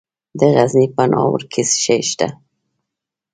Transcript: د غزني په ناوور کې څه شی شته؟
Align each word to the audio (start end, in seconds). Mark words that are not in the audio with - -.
د 0.39 0.41
غزني 0.55 0.87
په 0.95 1.03
ناوور 1.11 1.43
کې 1.51 1.61
څه 1.69 1.77
شی 1.83 2.01
شته؟ 2.09 2.27